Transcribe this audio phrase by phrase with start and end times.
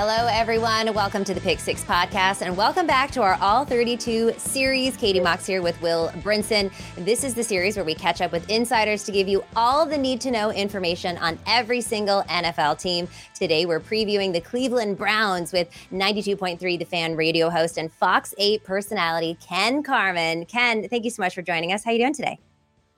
[0.00, 0.94] Hello, everyone.
[0.94, 4.96] Welcome to the Pick Six podcast, and welcome back to our All 32 series.
[4.96, 6.70] Katie Mox here with Will Brinson.
[7.04, 9.98] This is the series where we catch up with insiders to give you all the
[9.98, 13.08] need to know information on every single NFL team.
[13.34, 18.62] Today, we're previewing the Cleveland Browns with 92.3 The Fan radio host and Fox 8
[18.62, 20.44] personality, Ken Carman.
[20.44, 21.82] Ken, thank you so much for joining us.
[21.82, 22.38] How are you doing today?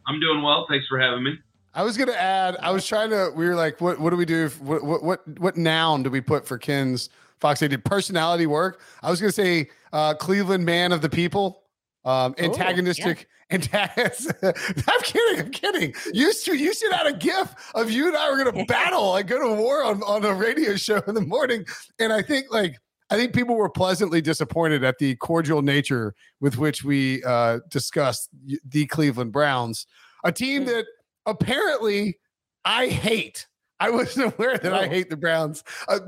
[0.06, 0.66] I'm doing well.
[0.68, 1.38] Thanks for having me.
[1.74, 2.56] I was gonna add.
[2.60, 3.32] I was trying to.
[3.34, 4.00] We were like, what?
[4.00, 4.48] What do we do?
[4.60, 4.82] What?
[4.82, 5.02] What?
[5.02, 7.60] What, what noun do we put for Ken's Fox?
[7.60, 8.80] They did personality work.
[9.02, 11.62] I was gonna say uh, Cleveland man of the people.
[12.04, 13.28] Um, antagonistic.
[13.28, 13.50] Oh, yeah.
[13.52, 15.40] I'm kidding.
[15.40, 15.94] I'm kidding.
[16.12, 19.28] You should you should add a gif of you and I were gonna battle and
[19.28, 21.64] go to war on on a radio show in the morning.
[21.98, 22.76] And I think like
[23.10, 28.30] I think people were pleasantly disappointed at the cordial nature with which we uh, discussed
[28.64, 29.86] the Cleveland Browns,
[30.22, 30.86] a team that
[31.26, 32.18] apparently
[32.64, 33.46] I hate.
[33.78, 35.64] I wasn't aware that I hate the Browns.
[35.88, 35.98] Uh,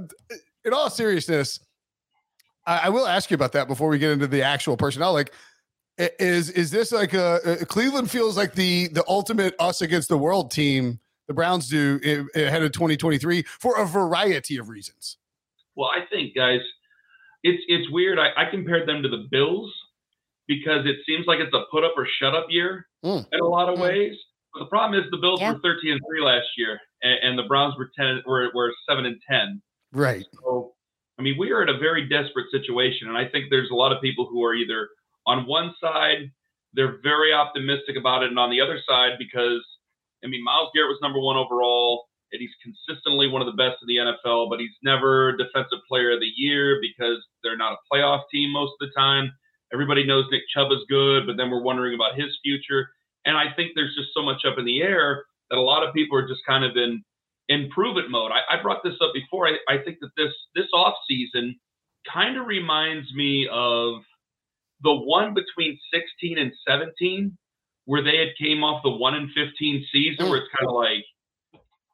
[0.64, 1.60] in all seriousness,
[2.66, 5.12] I, I, will ask you about that before we get into the actual personnel.
[5.12, 5.32] Like,
[5.98, 10.18] is is this like a, a Cleveland feels like the the ultimate us against the
[10.18, 11.00] world team?
[11.28, 12.00] The Browns do
[12.34, 15.18] ahead of 2023 for a variety of reasons.
[15.74, 16.60] Well, I think guys,
[17.42, 18.18] it's it's weird.
[18.18, 19.72] I, I compared them to the Bills
[20.48, 23.24] because it seems like it's a put up or shut up year mm.
[23.32, 23.82] in a lot of mm.
[23.82, 24.16] ways.
[24.54, 25.52] But the problem is the Bills yeah.
[25.52, 29.06] were 13 and 3 last year, and, and, the Browns were 10 were, were 7
[29.06, 29.62] and 10.
[29.92, 30.24] Right.
[30.42, 30.72] So,
[31.18, 33.92] I mean, we are in a very desperate situation, and I think there's a lot
[33.92, 34.88] of people who are either
[35.26, 36.30] on one side
[36.74, 39.62] they're very optimistic about it, and on the other side because
[40.24, 43.82] I mean, Myles Garrett was number one overall, and he's consistently one of the best
[43.82, 47.82] in the NFL, but he's never Defensive Player of the Year because they're not a
[47.92, 49.32] playoff team most of the time.
[49.72, 52.88] Everybody knows Nick Chubb is good, but then we're wondering about his future.
[53.24, 55.94] And I think there's just so much up in the air that a lot of
[55.94, 57.02] people are just kind of in
[57.48, 58.32] improvement mode.
[58.32, 59.46] I, I brought this up before.
[59.48, 61.56] I, I think that this this off season
[62.12, 64.02] kind of reminds me of
[64.82, 67.36] the one between 16 and 17,
[67.84, 71.04] where they had came off the one and 15 season, where it's kind of like,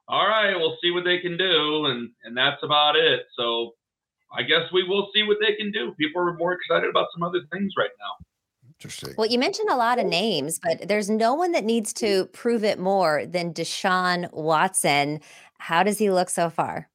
[0.09, 3.23] all right, we'll see what they can do, and and that's about it.
[3.37, 3.73] So
[4.33, 5.95] I guess we will see what they can do.
[5.99, 8.27] People are more excited about some other things right now.
[8.79, 9.15] Interesting.
[9.19, 12.63] Well, you mentioned a lot of names, but there's no one that needs to prove
[12.63, 15.21] it more than Deshaun Watson.
[15.59, 16.89] How does he look so far?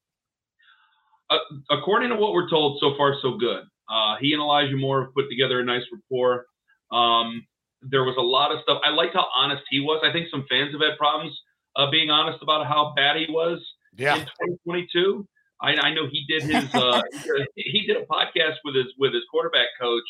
[1.29, 1.37] Uh,
[1.69, 3.63] according to what we're told, so far so good.
[3.89, 6.45] Uh, he and Elijah Moore have put together a nice rapport.
[6.91, 7.45] Um,
[7.81, 8.79] there was a lot of stuff.
[8.85, 10.01] I liked how honest he was.
[10.07, 11.37] I think some fans have had problems
[11.75, 13.59] uh, being honest about how bad he was
[13.97, 14.15] yeah.
[14.15, 14.21] in
[14.65, 15.27] 2022.
[15.61, 17.01] I, I know he did his uh,
[17.55, 20.07] he did a podcast with his with his quarterback coach,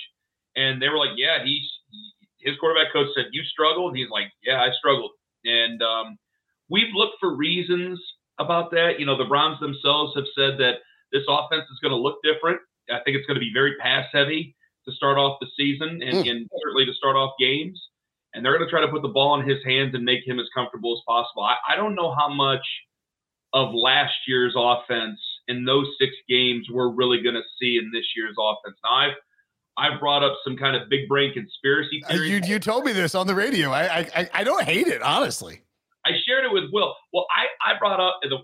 [0.55, 1.67] and they were like, "Yeah, he's
[2.39, 5.11] his quarterback coach said you struggled." He's like, "Yeah, I struggled,"
[5.44, 6.17] and um,
[6.69, 8.00] we've looked for reasons
[8.39, 9.00] about that.
[9.00, 10.79] You know, the Browns themselves have said that
[11.11, 12.59] this offense is going to look different.
[12.89, 14.55] I think it's going to be very pass heavy
[14.85, 16.29] to start off the season and, mm.
[16.29, 17.81] and certainly to start off games.
[18.33, 20.39] And they're going to try to put the ball in his hands and make him
[20.39, 21.44] as comfortable as possible.
[21.44, 22.65] I, I don't know how much
[23.53, 28.06] of last year's offense in those six games we're really going to see in this
[28.15, 28.75] year's offense.
[28.83, 29.17] Now, I've
[29.77, 32.19] I brought up some kind of big brain conspiracy theory.
[32.19, 33.71] Uh, you you told me this on the radio.
[33.71, 35.63] I I I don't hate it honestly.
[36.05, 36.95] I shared it with Will.
[37.11, 38.37] Well, I I brought up the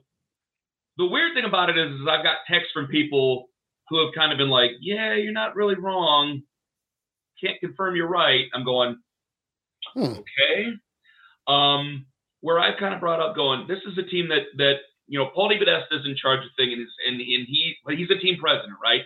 [0.97, 3.49] the weird thing about it is, is I've got texts from people
[3.89, 6.41] who have kind of been like, "Yeah, you're not really wrong.
[7.43, 8.97] Can't confirm you're right." I'm going,
[9.93, 10.03] hmm.
[10.03, 10.73] okay.
[11.47, 12.05] Um,
[12.41, 14.75] where I've kind of brought up going, this is a team that that
[15.07, 18.19] you know Paul DePodesta is in charge of things, and and, and he he's a
[18.19, 19.01] team president, right?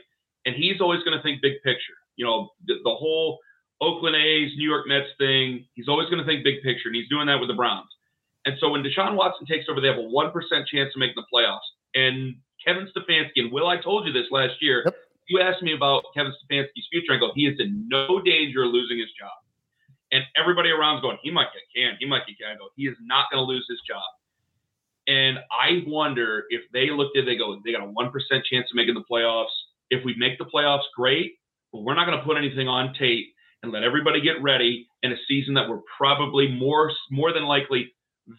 [0.45, 3.39] And he's always going to think big picture you know, the, the whole
[3.81, 5.65] Oakland A's, New York Mets thing.
[5.74, 7.89] He's always going to think big picture, and he's doing that with the Browns.
[8.45, 11.15] And so when Deshaun Watson takes over, they have a one percent chance of making
[11.15, 11.68] the playoffs.
[11.95, 14.83] And Kevin Stefanski and Will, I told you this last year.
[14.86, 14.95] Yep.
[15.30, 17.13] You asked me about Kevin Stefanski's future.
[17.13, 19.31] I go, he is in no danger of losing his job.
[20.12, 21.98] And everybody around around's going, he might get canned.
[22.00, 22.56] He might get canned.
[22.56, 24.04] I go, he is not going to lose his job.
[25.07, 28.44] And I wonder if they looked at, it, they go, they got a one percent
[28.45, 29.56] chance of making the playoffs.
[29.89, 31.33] If we make the playoffs, great
[31.73, 33.33] but we're not going to put anything on tape
[33.63, 37.91] and let everybody get ready in a season that we're probably more more than likely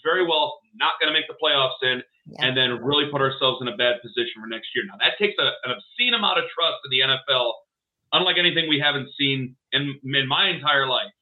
[0.03, 2.47] very well not going to make the playoffs in yeah.
[2.47, 4.85] and then really put ourselves in a bad position for next year.
[4.87, 7.53] Now that takes a, an obscene amount of trust in the NFL,
[8.13, 11.13] unlike anything we haven't seen in, in my entire life.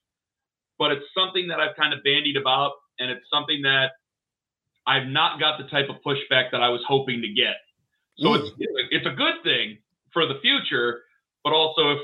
[0.79, 3.93] But it's something that I've kind of bandied about, and it's something that
[4.87, 7.55] I've not got the type of pushback that I was hoping to get.
[8.19, 8.39] So mm.
[8.41, 8.51] it's
[8.91, 9.79] it's a good thing
[10.13, 11.03] for the future
[11.45, 11.99] but also, if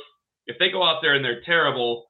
[0.46, 2.06] if they go out there and they're terrible,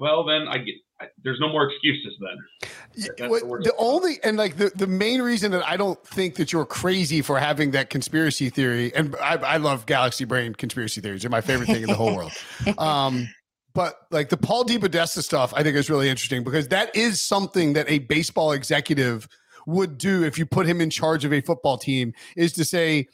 [0.00, 0.74] well, then I get
[1.22, 3.28] there's no more excuses then.
[3.28, 6.52] What, the, the only and like the, the main reason that I don't think that
[6.52, 11.22] you're crazy for having that conspiracy theory, and I, I love galaxy brain conspiracy theories;
[11.22, 12.32] they're my favorite thing in the whole world.
[12.78, 13.28] Um,
[13.74, 17.72] but like the Paul DePodesta stuff, I think is really interesting because that is something
[17.72, 19.28] that a baseball executive
[19.66, 23.08] would do if you put him in charge of a football team, is to say,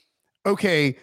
[0.47, 0.97] okay,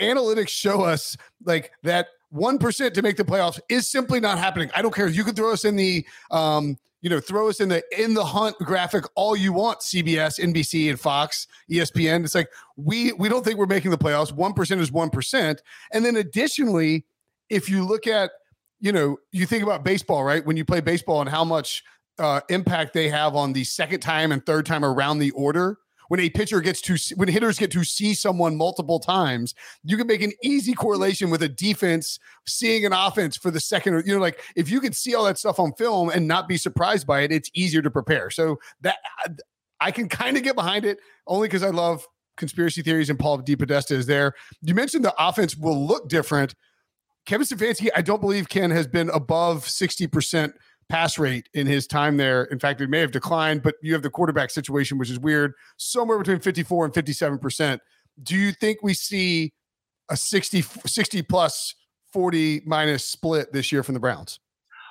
[0.00, 4.70] analytics show us like that 1% to make the playoffs is simply not happening.
[4.74, 5.08] I don't care.
[5.08, 8.24] You can throw us in the, um, you know, throw us in the in the
[8.24, 9.80] hunt graphic all you want.
[9.80, 12.24] CBS, NBC, and Fox, ESPN.
[12.24, 14.32] It's like we we don't think we're making the playoffs.
[14.32, 15.62] One percent is one percent,
[15.92, 17.06] and then additionally,
[17.48, 18.32] if you look at,
[18.80, 20.44] you know, you think about baseball, right?
[20.44, 21.82] When you play baseball and how much
[22.18, 25.78] uh, impact they have on the second time and third time around the order
[26.10, 29.54] when a pitcher gets to when hitters get to see someone multiple times,
[29.84, 32.18] you can make an easy correlation with a defense
[32.48, 34.04] seeing an offense for the second.
[34.04, 36.56] You know, like if you can see all that stuff on film and not be
[36.56, 38.28] surprised by it, it's easier to prepare.
[38.28, 38.96] So that
[39.80, 40.98] I can kind of get behind it
[41.28, 42.04] only because I love
[42.36, 44.34] conspiracy theories and Paul DePodesta is there.
[44.62, 46.56] You mentioned the offense will look different.
[47.24, 50.54] Kevin Stefanski, I don't believe Ken has been above 60%
[50.90, 52.44] pass rate in his time there.
[52.44, 55.54] In fact, it may have declined, but you have the quarterback situation, which is weird,
[55.76, 57.78] somewhere between 54 and 57%.
[58.22, 59.52] Do you think we see
[60.10, 61.74] a 60, 60 plus
[62.12, 64.40] 40 minus split this year from the Browns?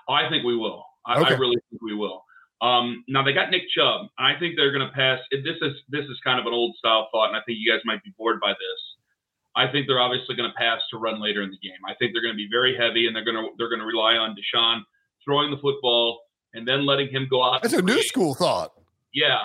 [0.07, 0.85] Oh, I think we will.
[1.05, 1.35] I, okay.
[1.35, 2.23] I really think we will.
[2.61, 5.19] Um, now they got Nick Chubb, I think they're going to pass.
[5.31, 7.79] This is this is kind of an old style thought, and I think you guys
[7.85, 8.81] might be bored by this.
[9.55, 11.79] I think they're obviously going to pass to run later in the game.
[11.87, 13.85] I think they're going to be very heavy, and they're going to they're going to
[13.85, 14.81] rely on Deshaun
[15.25, 16.21] throwing the football,
[16.53, 17.61] and then letting him go out.
[17.61, 18.73] That's a new school thought.
[19.13, 19.39] Yeah.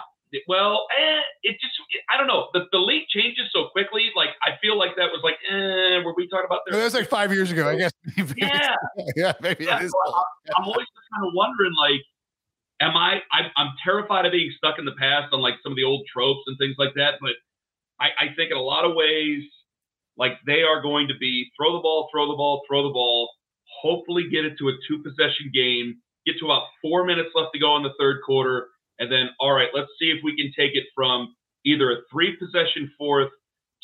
[0.48, 1.74] Well, eh, it just,
[2.10, 2.48] I don't know.
[2.52, 4.10] The, the league changes so quickly.
[4.16, 6.76] Like, I feel like that was like, eh, were we talking about that?
[6.76, 7.92] was like five years ago, I guess.
[8.36, 8.74] yeah.
[9.16, 10.24] yeah, maybe yeah, so I'm,
[10.58, 12.02] I'm always just kind of wondering, like,
[12.80, 15.76] am I, I, I'm terrified of being stuck in the past on like some of
[15.76, 17.14] the old tropes and things like that.
[17.20, 17.38] But
[18.00, 19.42] I, I think in a lot of ways,
[20.16, 23.30] like they are going to be throw the ball, throw the ball, throw the ball,
[23.84, 27.60] hopefully get it to a two possession game, get to about four minutes left to
[27.60, 30.72] go in the third quarter, and then, all right, let's see if we can take
[30.74, 31.34] it from
[31.66, 33.30] either a three possession fourth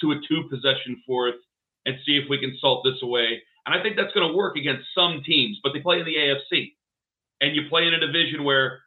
[0.00, 1.37] to a two possession fourth
[1.85, 3.42] and see if we can salt this away.
[3.66, 6.16] And I think that's going to work against some teams, but they play in the
[6.16, 6.73] AFC.
[7.40, 8.80] And you play in a division where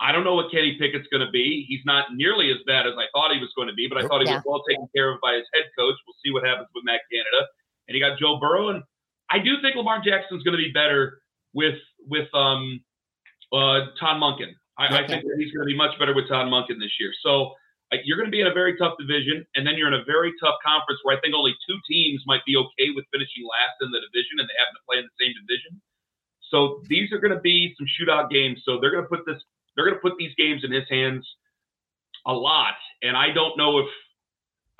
[0.00, 1.64] I don't know what Kenny Pickett's going to be.
[1.68, 4.06] He's not nearly as bad as I thought he was going to be, but I
[4.06, 4.40] thought he yeah.
[4.40, 5.94] was well taken care of by his head coach.
[6.06, 7.46] We'll see what happens with Matt Canada.
[7.86, 8.82] And he got Joe Burrow, and
[9.30, 11.22] I do think Lamar Jackson's going to be better
[11.54, 12.80] with with um,
[13.52, 14.52] uh, Todd Monken.
[14.78, 14.94] I, okay.
[14.96, 17.12] I think that he's going to be much better with Todd Monken this year.
[17.22, 17.52] So
[17.92, 20.04] uh, you're going to be in a very tough division, and then you're in a
[20.04, 23.76] very tough conference where I think only two teams might be okay with finishing last
[23.82, 25.80] in the division, and they happen to play in the same division.
[26.50, 28.62] So these are going to be some shootout games.
[28.64, 29.38] So they're going to put this,
[29.74, 31.26] they're going to put these games in his hands
[32.26, 33.88] a lot, and I don't know if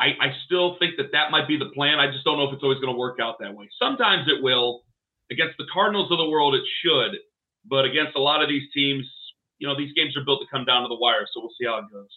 [0.00, 2.00] I, I still think that that might be the plan.
[2.00, 3.68] I just don't know if it's always going to work out that way.
[3.78, 4.82] Sometimes it will.
[5.30, 7.18] Against the Cardinals of the world, it should.
[7.68, 9.04] But against a lot of these teams,
[9.58, 11.26] you know, these games are built to come down to the wire.
[11.32, 12.08] So we'll see how it goes.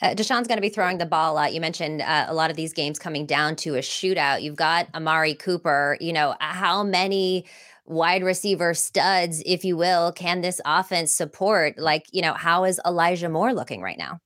[0.00, 1.52] Uh, Deshaun's going to be throwing the ball a lot.
[1.52, 4.42] You mentioned uh, a lot of these games coming down to a shootout.
[4.42, 5.98] You've got Amari Cooper.
[6.00, 7.44] You know, how many
[7.84, 11.78] wide receiver studs, if you will, can this offense support?
[11.78, 14.20] Like, you know, how is Elijah Moore looking right now?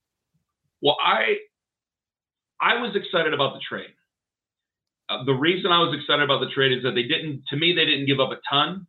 [0.81, 1.37] Well, I
[2.62, 3.92] I was excited about the trade.
[5.11, 7.75] Uh, the reason I was excited about the trade is that they didn't, to me,
[7.75, 8.87] they didn't give up a ton,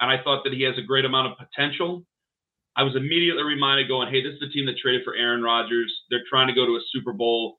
[0.00, 2.06] and I thought that he has a great amount of potential.
[2.76, 5.92] I was immediately reminded, going, "Hey, this is the team that traded for Aaron Rodgers.
[6.08, 7.58] They're trying to go to a Super Bowl.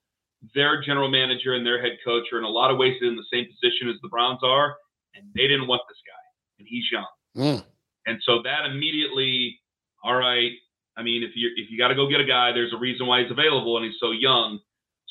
[0.54, 3.26] Their general manager and their head coach are in a lot of ways in the
[3.30, 4.76] same position as the Browns are,
[5.14, 6.24] and they didn't want this guy,
[6.60, 7.06] and he's young.
[7.36, 7.64] Mm.
[8.06, 9.60] And so that immediately,
[10.02, 10.52] all right.
[10.96, 13.06] I mean, if you if you got to go get a guy, there's a reason
[13.06, 14.60] why he's available, and he's so young.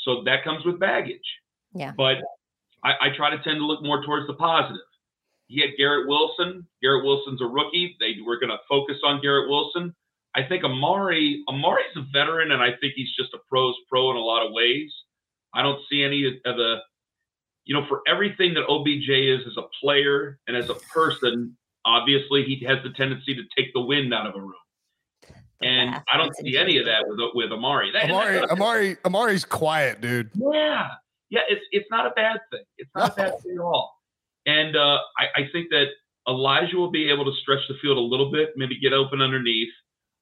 [0.08, 1.20] So that comes with baggage.
[1.74, 1.92] Yeah.
[1.98, 2.20] But
[2.82, 4.82] I, I try to tend to look more towards the positive.
[5.48, 6.66] He had Garrett Wilson.
[6.82, 7.98] Garrett Wilson's a rookie.
[8.00, 9.94] They were going to focus on Garrett Wilson.
[10.34, 14.18] I think Amari Amari's a veteran, and I think he's just a pro's pro in
[14.18, 14.94] a lot of ways.
[15.54, 16.78] I don't see any of the,
[17.66, 22.44] you know, for everything that OBJ is as a player and as a person, obviously
[22.44, 24.54] he has the tendency to take the wind out of a room.
[25.62, 27.92] And I don't see any of that with with Amari.
[27.92, 30.30] That, Amari, Amari, Amari's quiet, dude.
[30.36, 30.88] Yeah,
[31.30, 31.42] yeah.
[31.50, 32.64] It's it's not a bad thing.
[32.78, 33.24] It's not no.
[33.24, 33.94] a bad thing at all.
[34.46, 35.88] And uh, I, I think that
[36.28, 39.74] Elijah will be able to stretch the field a little bit, maybe get open underneath.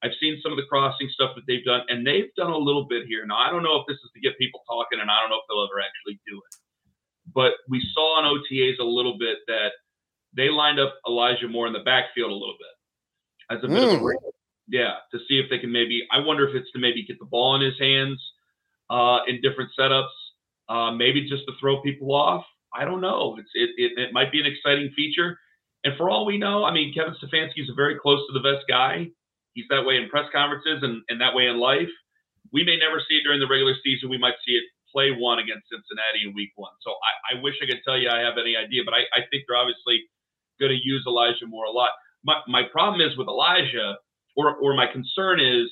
[0.04, 2.86] I've seen some of the crossing stuff that they've done, and they've done a little
[2.86, 3.25] bit here.
[3.25, 5.38] Now, I don't know if this is to get people talking, and I don't know
[5.38, 6.54] if they'll ever actually do it.
[7.34, 9.72] But we saw on OTAs a little bit that
[10.36, 12.75] they lined up Elijah Moore in the backfield a little bit
[13.58, 13.84] as a bit mm.
[13.84, 14.06] of a hmm.
[14.67, 16.01] Yeah, to see if they can maybe.
[16.12, 18.19] I wonder if it's to maybe get the ball in his hands
[18.89, 20.15] uh, in different setups,
[20.69, 22.43] uh, maybe just to throw people off.
[22.74, 23.38] I don't know.
[23.39, 25.38] It's it, it, it might be an exciting feature.
[25.84, 28.41] And for all we know, I mean, Kevin Stefanski is a very close to the
[28.41, 29.07] best guy.
[29.53, 31.93] He's that way in press conferences and, and that way in life.
[32.51, 34.10] We may never see it during the regular season.
[34.10, 36.72] We might see it play one against Cincinnati in week one.
[36.81, 39.27] So I, I wish I could tell you I have any idea, but I, I
[39.29, 40.01] think they're obviously
[40.60, 41.91] going to use Elijah Moore a lot.
[42.24, 44.00] My, my problem is with Elijah,
[44.36, 45.70] or, or my concern is,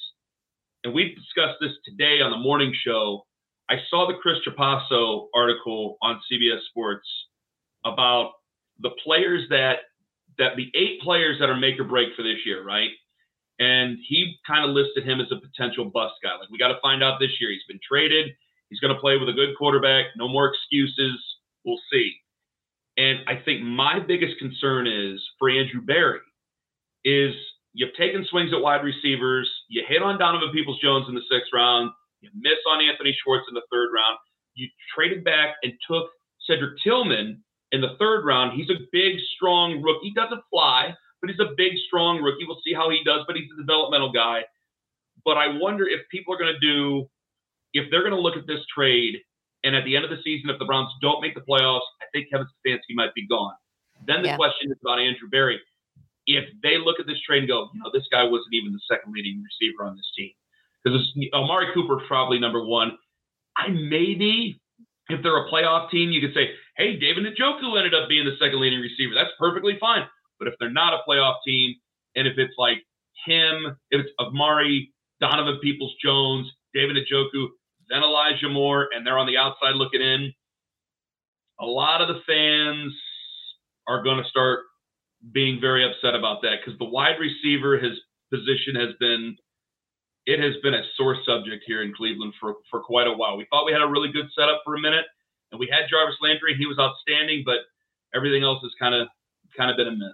[0.84, 3.26] and we've discussed this today on the morning show
[3.70, 7.08] I saw the Chris Trapasso article on CBS Sports
[7.86, 8.34] about
[8.80, 9.78] the players that
[10.38, 12.90] that the eight players that are make or break for this year, right?
[13.60, 16.36] And he kind of listed him as a potential bust guy.
[16.40, 17.52] Like we got to find out this year.
[17.52, 18.32] He's been traded.
[18.70, 20.08] He's going to play with a good quarterback.
[20.18, 21.24] No more excuses.
[21.64, 22.14] We'll see.
[22.98, 26.20] And I think my biggest concern is for Andrew Berry
[27.06, 27.36] is
[27.74, 29.50] you've taken swings at wide receivers.
[29.70, 31.92] You hit on Donovan Peoples Jones in the sixth round.
[32.22, 34.18] You miss on Anthony Schwartz in the third round.
[34.56, 36.08] You traded back and took
[36.48, 38.54] Cedric Tillman in the third round.
[38.54, 40.10] He's a big, strong rookie.
[40.10, 42.46] He doesn't fly, but he's a big, strong rookie.
[42.48, 44.44] We'll see how he does, but he's a developmental guy.
[45.26, 47.10] But I wonder if people are going to do,
[47.74, 49.18] if they're going to look at this trade,
[49.64, 52.06] and at the end of the season, if the Browns don't make the playoffs, I
[52.12, 53.54] think Kevin Stefanski might be gone.
[54.06, 54.36] Then the yeah.
[54.36, 55.60] question is about Andrew Berry.
[56.26, 58.80] If they look at this trade and go, you know, this guy wasn't even the
[58.90, 60.32] second leading receiver on this team
[60.84, 61.02] because
[61.34, 62.98] Amari Cooper probably number one.
[63.56, 64.60] I maybe
[65.10, 68.36] if they're a playoff team, you could say, hey, David Njoku ended up being the
[68.40, 69.14] second leading receiver.
[69.14, 70.08] That's perfectly fine.
[70.40, 71.76] But if they're not a playoff team,
[72.16, 72.78] and if it's like
[73.26, 77.48] him, if it's Amari, Donovan Peoples Jones, David Njoku,
[77.90, 80.34] then Elijah Moore, and they're on the outside looking in,
[81.60, 82.94] a lot of the fans
[83.88, 84.62] are going to start
[85.32, 87.98] being very upset about that because the wide receiver his
[88.32, 89.38] position has been
[90.26, 93.36] it has been a sore subject here in Cleveland for, for quite a while.
[93.36, 95.04] We thought we had a really good setup for a minute,
[95.52, 96.56] and we had Jarvis Landry.
[96.58, 97.58] He was outstanding, but
[98.16, 99.08] everything else has kind of
[99.58, 100.14] kind of been a miss.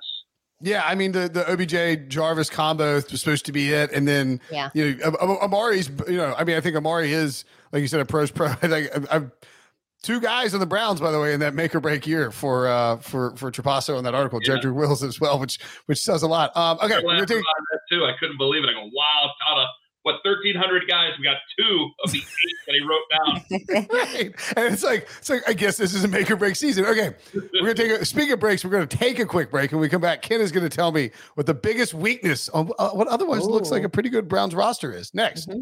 [0.62, 4.42] Yeah, I mean the the OBJ Jarvis combo was supposed to be it, and then
[4.52, 5.90] yeah, you know Amari's.
[6.08, 8.48] You know, I mean, I think Amari is like you said a pros pro.
[8.62, 9.32] I think I've
[10.04, 12.68] two guys on the Browns, by the way, in that make or break year for
[12.68, 14.56] uh for for Trapasso in that article, yeah.
[14.56, 16.56] Jedrick Wills as well, which which says a lot.
[16.56, 18.06] Um, okay, we're take- that too.
[18.06, 18.70] I couldn't believe it.
[18.70, 19.68] I go, wow, out of
[20.04, 24.74] what 1300 guys we got two of the eight that he wrote down right and
[24.74, 27.74] it's like it's like i guess this is a make or break season okay we're
[27.74, 30.02] gonna take a speaking of breaks we're gonna take a quick break and we come
[30.02, 33.52] back ken is gonna tell me what the biggest weakness on uh, what otherwise Ooh.
[33.52, 35.62] looks like a pretty good browns roster is next mm-hmm.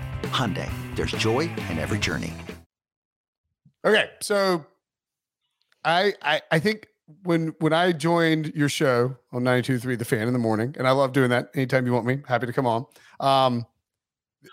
[0.23, 2.33] Hyundai, there's joy in every journey.
[3.85, 4.65] Okay, so
[5.83, 6.87] I I, I think
[7.23, 10.91] when when I joined your show on 92.3 The Fan in the morning, and I
[10.91, 12.85] love doing that anytime you want me, happy to come on.
[13.19, 13.65] Um,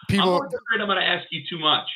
[0.08, 1.86] people, I'm afraid I'm going to ask you too much.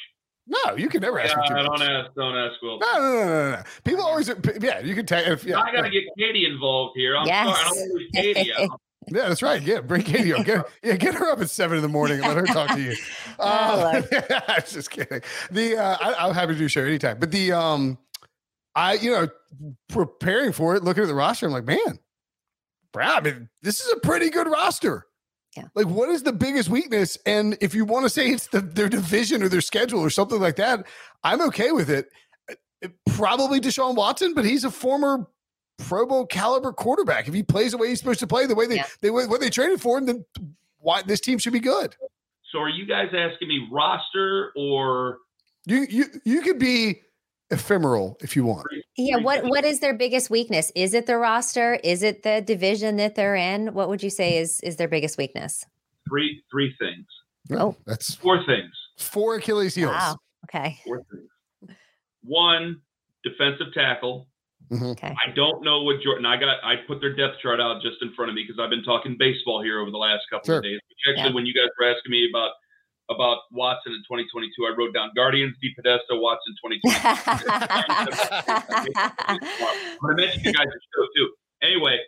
[0.47, 1.67] No, you can never ask yeah, me too much.
[1.67, 2.79] Don't ask, don't ask Will.
[2.81, 3.62] No, no, no, no, no.
[3.85, 4.29] People always,
[4.61, 5.26] yeah, you can take.
[5.26, 7.17] If, yeah, I got to get Katie involved here.
[7.17, 7.47] I'm yes.
[7.47, 8.81] sorry, I don't want to lose Katie out.
[9.09, 9.61] Yeah, that's right.
[9.61, 10.44] Yeah, bring Katie up.
[10.44, 12.80] Get, yeah, get her up at seven in the morning and let her talk to
[12.80, 12.97] you.
[13.38, 14.02] Uh,
[14.47, 15.21] I'm just kidding.
[15.50, 17.18] The uh, I, I'm happy to do show anytime.
[17.18, 17.99] But the um,
[18.76, 19.28] I you know
[19.88, 21.99] preparing for it, looking at the roster, I'm like, man,
[22.92, 25.06] Brad, I mean, this is a pretty good roster.
[25.56, 25.64] Yeah.
[25.75, 27.18] Like, what is the biggest weakness?
[27.26, 30.40] And if you want to say it's the, their division or their schedule or something
[30.40, 30.87] like that,
[31.25, 32.11] I'm okay with it.
[32.80, 35.26] it probably Deshaun Watson, but he's a former
[35.82, 37.28] Pro Bowl caliber quarterback.
[37.28, 38.86] If he plays the way he's supposed to play, the way they Yeah.
[39.00, 40.24] they what they traded for him, then
[40.78, 41.94] why this team should be good.
[42.50, 45.18] So are you guys asking me roster or
[45.66, 47.00] You you you could be
[47.50, 48.66] ephemeral if you want.
[48.96, 50.70] Yeah, what what is their biggest weakness?
[50.74, 51.74] Is it the roster?
[51.84, 53.72] Is it the division that they're in?
[53.74, 55.64] What would you say is is their biggest weakness?
[56.08, 57.06] three three things?
[57.58, 57.76] Oh.
[57.86, 58.72] that's Four things.
[58.98, 59.92] four Achilles heels.
[59.94, 60.16] Wow.
[60.44, 60.78] Okay.
[60.84, 61.76] Four things.
[62.24, 62.80] One,
[63.24, 64.28] defensive tackle.
[64.73, 64.93] Mhm.
[64.93, 65.14] Okay.
[65.14, 66.25] I don't know what Jordan.
[66.25, 66.64] I got.
[66.64, 69.17] I put their depth chart out just in front of me because I've been talking
[69.19, 70.57] baseball here over the last couple Sure.
[70.59, 70.81] of days.
[71.09, 71.35] Actually, Yeah.
[71.35, 72.52] when you guys were asking me about
[73.11, 76.88] about Watson in 2022, I wrote down Guardians DePodesta Watson 2022.
[80.00, 81.29] But I mentioned you guys' show too.
[81.62, 81.99] Anyway,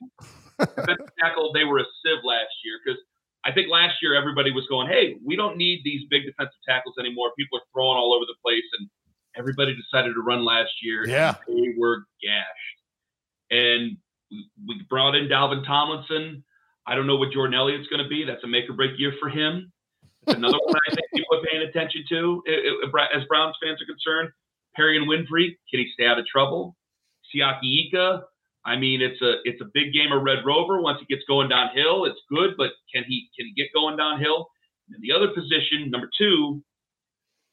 [0.58, 2.98] defensive tackle, they were a sieve last year because
[3.44, 6.96] I think last year everybody was going, "Hey, we don't need these big defensive tackles
[6.98, 8.88] anymore." People are throwing all over the place, and
[9.36, 11.06] everybody decided to run last year.
[11.06, 11.34] Yeah.
[11.48, 12.78] they were gashed,
[13.50, 13.96] and
[14.66, 16.44] we- brought in Dalvin Tomlinson.
[16.86, 18.24] I don't know what Jordan Elliott's going to be.
[18.24, 19.72] That's a make or break year for him.
[20.26, 24.30] That's another one I think people are paying attention to as Browns fans are concerned.
[24.78, 26.76] Perrion Winfrey, can he stay out of trouble?
[27.34, 28.22] Siaki Ika,
[28.66, 30.80] I mean, it's a it's a big game of Red Rover.
[30.80, 34.48] Once he gets going downhill, it's good, but can he can he get going downhill?
[34.90, 36.62] And the other position, number two,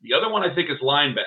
[0.01, 1.23] the other one I think is linebacker.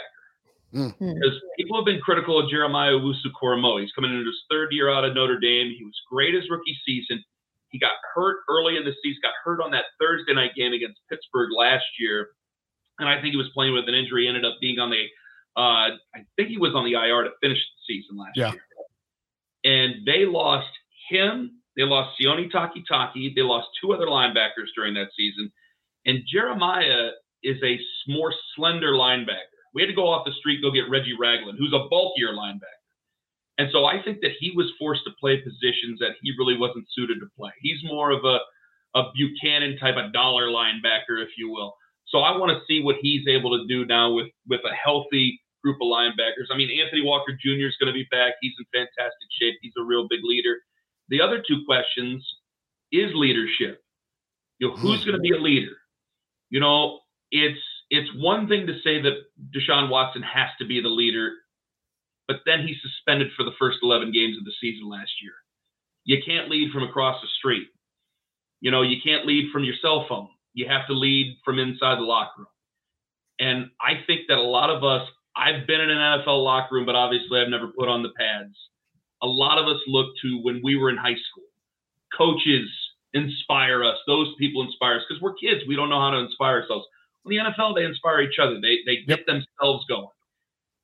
[0.75, 0.99] Mm.
[0.99, 3.81] Because people have been critical of Jeremiah Owusu Koramoah.
[3.83, 5.73] He's coming into his third year out of Notre Dame.
[5.77, 7.23] He was great his rookie season.
[7.71, 11.01] He got hurt early in the season, got hurt on that Thursday night game against
[11.09, 12.31] Pittsburgh last year.
[12.99, 15.07] And I think he was playing with an injury, ended up being on the
[15.57, 18.53] uh, I think he was on the IR to finish the season last Yeah.
[18.53, 18.63] year.
[19.65, 20.69] And they lost
[21.09, 21.61] him.
[21.77, 23.35] They lost Sione Takitaki.
[23.35, 25.53] They lost two other linebackers during that season.
[26.07, 27.11] And Jeremiah
[27.43, 29.54] is a more slender linebacker.
[29.75, 32.85] We had to go off the street, go get Reggie Ragland, who's a bulkier linebacker.
[33.59, 36.87] And so I think that he was forced to play positions that he really wasn't
[36.93, 37.53] suited to play.
[37.61, 38.39] He's more of a,
[38.99, 41.75] a Bucannon type of dollar linebacker, if you will.
[42.09, 45.41] So I want to see what he's able to do now with with a healthy
[45.63, 46.53] group of linebackers.
[46.53, 47.67] I mean, Anthony Walker Jr.
[47.67, 48.35] is going to be back.
[48.41, 49.55] He's in fantastic shape.
[49.63, 50.59] He's a real big leader.
[51.09, 52.25] The other two questions
[52.93, 53.81] is leadership.
[54.59, 55.11] You know, who's mm-hmm.
[55.11, 55.77] going to be a leader?
[56.51, 57.59] You know, it's
[57.91, 59.23] it's one thing to say that
[59.55, 61.33] Deshaun Watson has to be the leader,
[62.27, 65.35] but then he's suspended for the first 11 games of the season last year.
[66.05, 67.69] You can't lead from across the street.
[68.61, 70.29] You know, you can't lead from your cell phone.
[70.55, 72.47] You have to lead from inside the locker room.
[73.39, 76.87] And I think that a lot of us, I've been in an NFL locker room,
[76.87, 78.55] but obviously I've never put on the pads.
[79.23, 81.45] A lot of us look to when we were in high school.
[82.17, 82.69] Coaches
[83.13, 83.97] inspire us.
[84.07, 85.63] Those people inspire us because we're kids.
[85.67, 86.87] We don't know how to inspire ourselves.
[87.25, 88.61] In the NFL, they inspire each other.
[88.61, 90.09] They they get themselves going.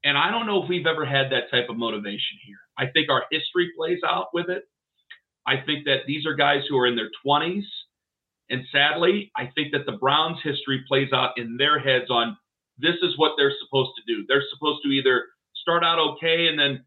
[0.04, 2.56] And I don't know if we've ever had that type of motivation here.
[2.78, 4.64] I think our history plays out with it.
[5.46, 7.64] I think that these are guys who are in their 20s.
[8.48, 12.36] And sadly, I think that the Browns' history plays out in their heads on
[12.78, 14.24] this is what they're supposed to do.
[14.26, 15.24] They're supposed to either
[15.54, 16.84] start out okay and then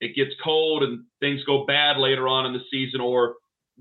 [0.00, 3.36] it gets cold and things go bad later on in the season, or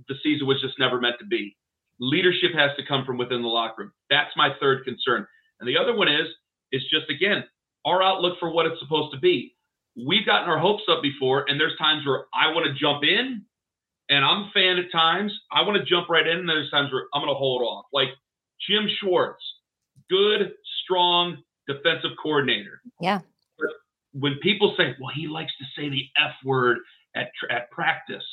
[0.07, 1.55] the season was just never meant to be.
[1.99, 3.91] Leadership has to come from within the locker room.
[4.09, 5.27] That's my third concern.
[5.59, 6.27] And the other one is,
[6.71, 7.43] is just again,
[7.85, 9.55] our outlook for what it's supposed to be.
[9.95, 13.43] We've gotten our hopes up before, and there's times where I want to jump in,
[14.09, 15.33] and I'm a fan at times.
[15.51, 17.85] I want to jump right in, and there's times where I'm going to hold off.
[17.91, 18.09] Like
[18.67, 19.43] Jim Schwartz,
[20.09, 22.81] good, strong defensive coordinator.
[23.01, 23.19] Yeah.
[24.13, 26.79] When people say, "Well, he likes to say the F word
[27.15, 28.23] at at practice,"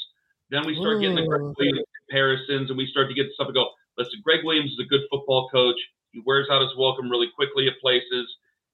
[0.50, 1.54] then we start getting the Gregg Ooh.
[1.58, 3.70] Williams comparisons, and we start to get stuff and go.
[3.98, 5.76] Listen, Gregg Williams is a good football coach.
[6.12, 8.28] He wears out his welcome really quickly at places,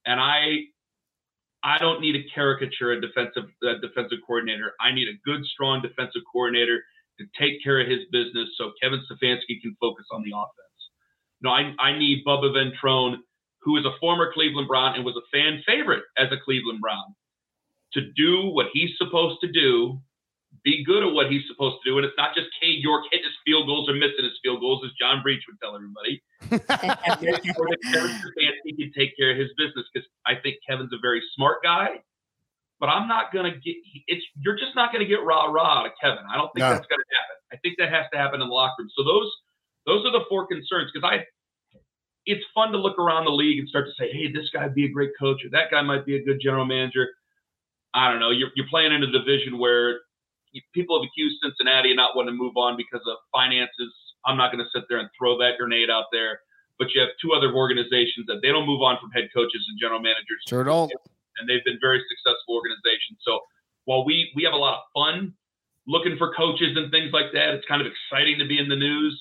[0.05, 0.69] and I,
[1.63, 4.73] I don't need a caricature a defensive uh, defensive coordinator.
[4.79, 6.83] I need a good, strong defensive coordinator
[7.19, 10.79] to take care of his business, so Kevin Stefanski can focus on the offense.
[11.41, 13.17] No, I I need Bubba Ventrone,
[13.61, 17.15] who is a former Cleveland Brown and was a fan favorite as a Cleveland Brown,
[17.93, 20.01] to do what he's supposed to do,
[20.63, 23.25] be good at what he's supposed to do, and it's not just Cade York hitting
[23.25, 26.57] his field goals or missing his field goals, as John Breech would tell everybody he
[26.57, 27.41] that
[28.77, 32.01] can take care of his business because I think Kevin's a very smart guy.
[32.79, 33.75] But I'm not gonna get
[34.07, 36.23] it's you're just not gonna get rah rah out of Kevin.
[36.29, 36.73] I don't think No.
[36.73, 37.35] that's gonna happen.
[37.53, 38.89] I think that has to happen in the locker room.
[38.95, 39.31] So those
[39.85, 41.23] those are the four concerns because I
[42.25, 44.75] it's fun to look around the league and start to say, hey, this guy would
[44.75, 47.07] be a great coach or that guy might be a good general manager.
[47.93, 48.31] I don't know.
[48.31, 49.99] You're, you're playing in a division where you,
[50.73, 53.91] people have accused Cincinnati of not wanting to move on because of finances.
[54.25, 56.39] I'm not going to sit there and throw that grenade out there.
[56.79, 59.77] But you have two other organizations that they don't move on from head coaches and
[59.79, 60.91] general managers, Sure don't.
[61.37, 63.21] and they've been very successful organizations.
[63.21, 63.39] So
[63.85, 65.33] while we we have a lot of fun
[65.85, 68.75] looking for coaches and things like that, it's kind of exciting to be in the
[68.75, 69.13] news.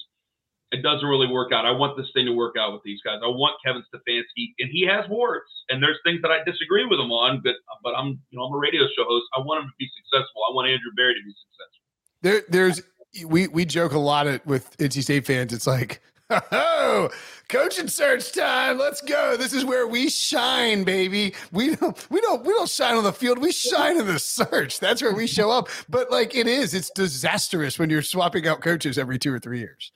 [0.73, 1.67] It doesn't really work out.
[1.67, 3.21] I want this thing to work out with these guys.
[3.23, 6.99] I want Kevin Stefanski, and he has warts, and there's things that I disagree with
[6.99, 7.43] him on.
[7.45, 9.27] But but I'm you know I'm a radio show host.
[9.37, 10.41] I want him to be successful.
[10.49, 11.83] I want Andrew Berry to be successful.
[12.23, 12.83] There, there's
[13.27, 15.53] we we joke a lot at, with NC State fans.
[15.53, 17.11] It's like, oh,
[17.49, 18.79] coaching search time.
[18.79, 19.37] Let's go.
[19.37, 21.35] This is where we shine, baby.
[21.53, 23.39] We don't we don't we don't shine on the field.
[23.39, 24.81] We shine in the search.
[24.81, 25.69] That's where we show up.
[25.89, 29.59] But like it is, it's disastrous when you're swapping out coaches every two or three
[29.59, 29.93] years.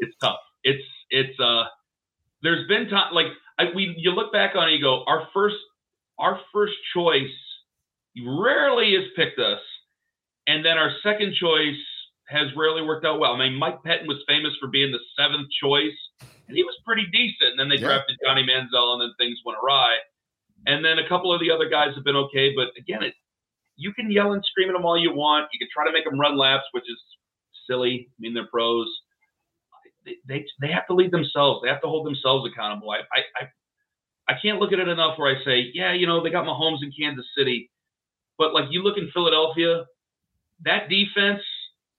[0.00, 0.40] It's tough.
[0.64, 1.64] It's it's uh.
[2.42, 3.26] There's been time like
[3.58, 5.56] I, we you look back on it, you go our first
[6.18, 7.30] our first choice
[8.26, 9.60] rarely has picked us,
[10.46, 11.78] and then our second choice
[12.28, 13.32] has rarely worked out well.
[13.34, 15.96] I mean, Mike Pettine was famous for being the seventh choice,
[16.48, 17.52] and he was pretty decent.
[17.52, 17.88] And then they Yeah.
[17.88, 19.98] drafted Johnny Manziel, and then things went awry.
[20.66, 23.14] And then a couple of the other guys have been okay, but again, it
[23.76, 25.48] you can yell and scream at them all you want.
[25.52, 27.00] You can try to make them run laps, which is
[27.66, 28.08] silly.
[28.10, 28.86] I mean, they're pros.
[30.04, 31.60] They, they, they have to lead themselves.
[31.62, 32.90] They have to hold themselves accountable.
[32.90, 36.22] I, I, I, I can't look at it enough where I say, yeah, you know,
[36.22, 37.70] they got Mahomes in Kansas City.
[38.38, 39.84] But like you look in Philadelphia,
[40.64, 41.42] that defense,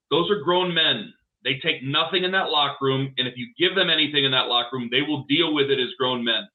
[0.09, 1.13] those are grown men.
[1.43, 3.13] They take nothing in that locker room.
[3.17, 5.79] And if you give them anything in that locker room, they will deal with it
[5.79, 6.47] as grown men.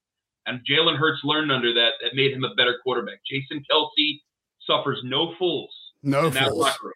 [0.46, 1.94] And Jalen Hurts learned under that.
[2.02, 3.18] That made him a better quarterback.
[3.28, 4.20] Jason Kelce
[4.66, 6.59] suffers no fools No in that fools.
[6.59, 6.92] locker room.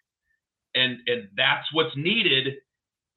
[0.74, 2.54] And and that's what's needed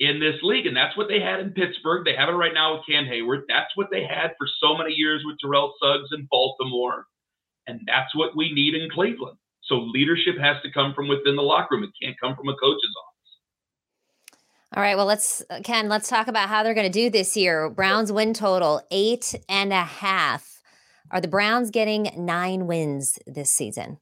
[0.05, 0.65] in this league.
[0.65, 2.05] And that's what they had in Pittsburgh.
[2.05, 3.43] They have it right now with Cam Heyward.
[3.47, 7.05] That's what they had for so many years with Terrell Suggs in Baltimore.
[7.67, 9.37] And that's what we need in Cleveland.
[9.63, 11.83] So leadership has to come from within the locker room.
[11.83, 14.39] It can't come from a coach's office.
[14.75, 14.97] All right.
[14.97, 15.87] Well, let's Ken.
[15.87, 17.69] Let's talk about how they're going to do this year.
[17.69, 20.61] Browns win total eight and a half.
[21.11, 23.99] Are the Browns getting nine wins this season?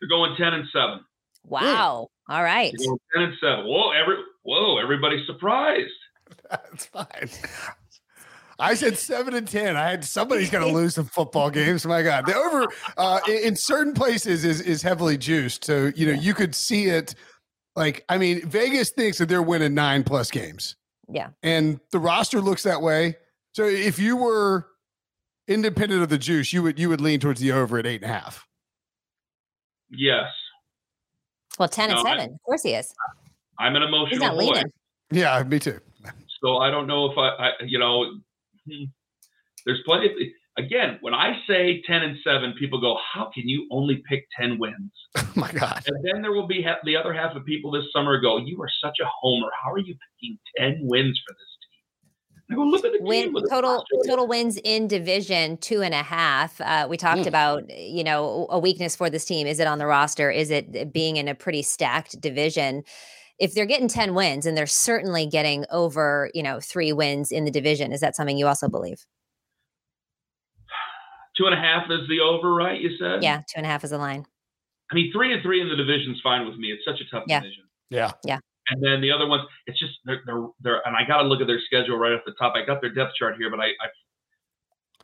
[0.00, 1.00] They're going ten and seven.
[1.42, 2.10] Wow.
[2.28, 2.72] All right.
[2.78, 3.64] Ten and seven.
[3.64, 4.16] Whoa, every
[4.50, 5.90] whoa, everybody's surprised.
[6.50, 7.30] That's fine.
[8.58, 9.76] I said seven and ten.
[9.76, 11.86] I had somebody's going to lose some football games.
[11.86, 15.64] My God, the over uh, in, in certain places is is heavily juiced.
[15.64, 17.14] So you know you could see it.
[17.76, 20.74] Like I mean, Vegas thinks that they're winning nine plus games,
[21.08, 21.28] Yeah.
[21.42, 23.16] and the roster looks that way.
[23.52, 24.66] So if you were
[25.48, 28.10] independent of the juice, you would you would lean towards the over at eight and
[28.10, 28.46] a half.
[29.88, 30.26] Yes.
[31.58, 32.34] Well, 10 and No, I- 7.
[32.34, 32.94] Of course he is.
[33.60, 34.36] I'm an emotional boy.
[34.36, 34.72] leaning.
[35.12, 35.78] Yeah, me too.
[36.42, 38.04] So I don't know if I, I you know,
[38.66, 38.84] hmm,
[39.66, 40.06] there's plenty.
[40.06, 40.12] Of,
[40.64, 44.58] again, when I say ten and seven, people go, "How can you only pick ten
[44.58, 45.82] wins?" Oh my God.
[45.86, 48.60] And then there will be ha- the other half of people this summer go, "You
[48.62, 49.48] are such a homer.
[49.62, 53.24] How are you picking ten wins for this team?" I go, "Look at the Win
[53.24, 56.58] team with the total total wins in division two and a half.
[56.60, 57.26] Uh, we talked Mm.
[57.28, 59.46] about you know a weakness for this team.
[59.46, 60.30] Is it on the roster?
[60.30, 62.82] Is it being in a pretty stacked division?
[63.40, 67.44] If they're getting ten wins and they're certainly getting over you know three wins in
[67.44, 69.04] the division, is that something you also believe?
[71.36, 72.80] Two and a half is the over, right?
[72.80, 73.22] You said.
[73.22, 74.26] Yeah, two and a half is a line.
[74.90, 76.68] I mean, three and three in the division's fine with me.
[76.72, 77.40] It's such a tough Yeah.
[77.40, 77.64] division.
[77.90, 78.10] Yeah.
[78.24, 78.38] Yeah.
[78.68, 81.40] And then the other ones, it's just they're they're, they're and I got to look
[81.40, 82.54] at their schedule right off the top.
[82.56, 83.66] I got their depth chart here, but I.
[83.66, 83.88] I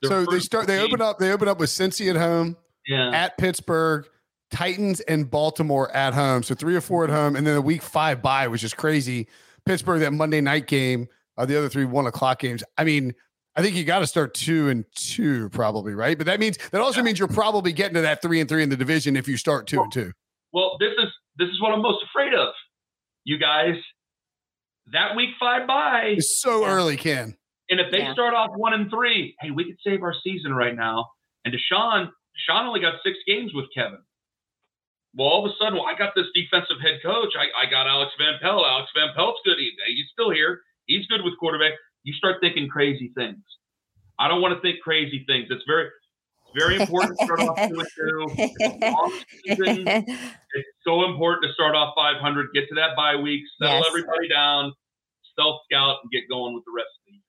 [0.04, 0.66] So they start.
[0.66, 1.18] They game- open up.
[1.18, 2.56] They open up with Cincy at home.
[2.88, 3.10] Yeah.
[3.10, 4.06] at Pittsburgh,
[4.50, 6.42] Titans and Baltimore at home.
[6.42, 9.28] So three or four at home, and then a week five bye, which is crazy.
[9.64, 11.08] Pittsburgh that Monday night game.
[11.36, 12.64] Uh, the other three one o'clock games.
[12.78, 13.14] I mean,
[13.56, 16.16] I think you got to start two and two, probably, right?
[16.16, 18.70] But that means that also means you're probably getting to that three and three in
[18.70, 20.12] the division if you start two well, and two.
[20.52, 22.48] Well, this is this is what I'm most afraid of.
[23.24, 23.74] You guys,
[24.92, 26.72] that week five bye is so yeah.
[26.72, 27.36] early, Ken.
[27.68, 28.12] And if they yeah.
[28.12, 31.06] start off one and three, hey, we could save our season right now.
[31.44, 32.08] And Deshaun,
[32.48, 33.98] Deshaun only got six games with Kevin.
[35.16, 37.32] Well, all of a sudden, well, I got this defensive head coach.
[37.40, 38.66] I, I got Alex Van Pelt.
[38.68, 39.56] Alex Van Pelt's good.
[39.58, 40.60] He, he's still here.
[40.84, 41.72] He's good with quarterback.
[42.04, 43.42] You start thinking crazy things.
[44.18, 45.48] I don't want to think crazy things.
[45.50, 45.88] It's very,
[46.56, 48.26] very important to start off two and two.
[49.44, 49.60] It's,
[50.54, 53.86] it's so important to start off 500, get to that bye week, settle yes.
[53.88, 54.72] everybody down,
[55.38, 57.25] self scout, and get going with the rest of the year.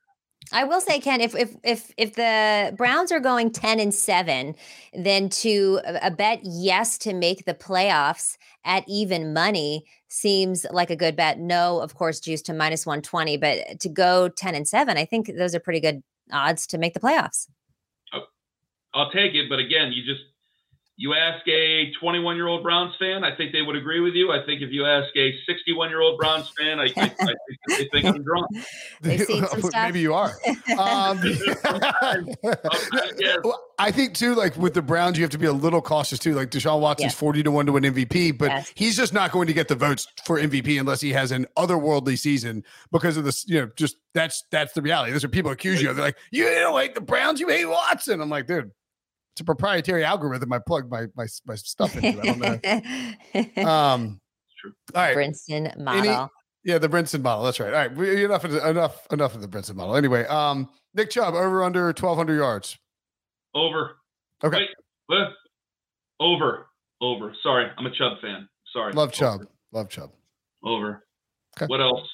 [0.51, 4.55] I will say, Ken, if if if if the Browns are going ten and seven,
[4.93, 10.89] then to uh, a bet yes to make the playoffs at even money seems like
[10.89, 11.39] a good bet.
[11.39, 15.05] No, of course, juice to minus one twenty, but to go ten and seven, I
[15.05, 17.47] think those are pretty good odds to make the playoffs.
[18.13, 18.25] Oh,
[18.93, 20.23] I'll take it, but again, you just
[20.99, 24.31] you ask a 21 year old Browns fan, I think they would agree with you.
[24.31, 27.37] I think if you ask a 61 year old Browns fan, I, I, I think
[27.67, 28.47] they think I'm drunk.
[29.03, 30.31] Maybe you are.
[30.75, 31.19] Um,
[33.79, 36.33] I think too, like with the Browns, you have to be a little cautious too.
[36.33, 38.71] Like Deshaun Watson's 40 to one to win MVP, but yes.
[38.73, 42.17] he's just not going to get the votes for MVP unless he has an otherworldly
[42.17, 43.47] season because of this.
[43.47, 45.11] You know, just that's that's the reality.
[45.11, 45.95] Those are people accuse you of.
[45.95, 48.19] They're like, you don't like the Browns, you hate Watson.
[48.19, 48.71] I'm like, dude,
[49.37, 52.19] it's a proprietary algorithm I plugged my my, my stuff into.
[52.19, 53.63] I don't know.
[53.69, 54.19] um,
[54.95, 56.09] all right, Brinson model.
[56.09, 56.29] Any,
[56.63, 57.43] yeah, the Brinson model.
[57.43, 57.71] That's right.
[57.71, 59.95] All right, we, enough of the, enough enough of the Brinson model.
[59.95, 62.79] Anyway, um, Nick Chubb over under 1,200 yards.
[63.53, 63.97] Over.
[64.43, 64.65] Okay.
[65.07, 65.27] Wait,
[66.19, 66.65] over.
[66.99, 67.35] Over.
[67.43, 68.49] Sorry, I'm a Chubb fan.
[68.73, 68.91] Sorry.
[68.93, 69.41] Love Chubb.
[69.41, 69.49] Over.
[69.71, 70.09] Love Chubb.
[70.63, 71.05] Over.
[71.55, 71.67] Okay.
[71.67, 72.09] What else?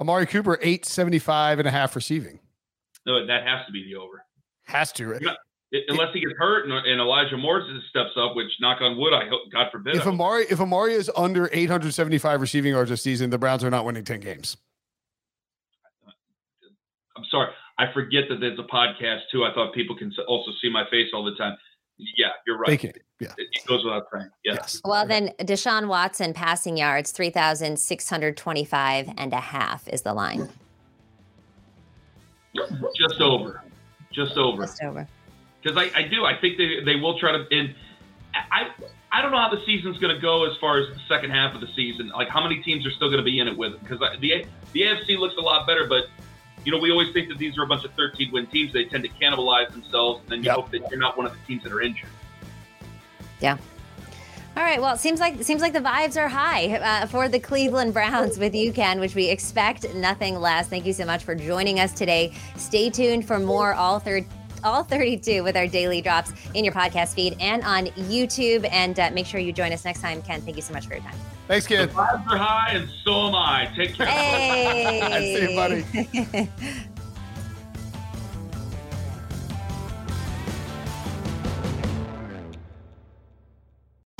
[0.00, 2.40] Amari Cooper, 875 and a half receiving.
[3.04, 4.22] No, that has to be the over.
[4.64, 5.08] Has to.
[5.08, 5.22] Right?
[5.88, 9.28] Unless he gets hurt and, and, Elijah Moore steps up, which knock on wood, I
[9.28, 9.96] hope, God forbid.
[9.96, 13.84] If Amari, if Amari is under 875 receiving yards this season, the Browns are not
[13.84, 14.56] winning 10 games.
[17.16, 17.50] I'm sorry.
[17.78, 19.44] I forget that there's a podcast too.
[19.44, 21.56] I thought people can also see my face all the time.
[21.98, 22.84] Yeah, you're right.
[22.84, 23.32] It, yeah.
[23.38, 24.28] It, goes without saying.
[24.44, 24.54] Yeah.
[24.54, 24.82] Yes.
[24.84, 30.48] Well, then Deshaun Watson passing yards, 3,625 and a half is the line.
[32.54, 33.62] Just over.
[34.12, 34.62] Just over.
[34.62, 35.08] Just over
[35.66, 36.24] because I, I do.
[36.24, 37.44] I think they, they will try to.
[37.50, 37.74] And
[38.34, 38.68] I
[39.10, 41.54] I don't know how the season's going to go as far as the second half
[41.54, 42.08] of the season.
[42.08, 43.80] Like how many teams are still going to be in it with it?
[43.80, 46.04] Because the the AFC looks a lot better, but
[46.64, 48.72] you know we always think that these are a bunch of 13 win teams.
[48.72, 50.56] They tend to cannibalize themselves, and then you yep.
[50.56, 52.10] hope that you're not one of the teams that are injured.
[53.40, 53.58] Yeah.
[54.56, 54.80] All right.
[54.80, 57.92] Well, it seems like it seems like the vibes are high uh, for the Cleveland
[57.92, 60.68] Browns with you, Ken, which we expect nothing less.
[60.68, 62.32] Thank you so much for joining us today.
[62.56, 64.24] Stay tuned for more all third
[64.64, 68.68] all 32 with our daily drops in your podcast feed and on YouTube.
[68.70, 70.22] And uh, make sure you join us next time.
[70.22, 71.16] Ken, thank you so much for your time.
[71.48, 71.88] Thanks, Ken.
[71.88, 73.70] The vibes are high, and so am I.
[73.76, 74.06] Take care.
[74.06, 75.36] Hey.
[75.36, 76.80] See you, buddy.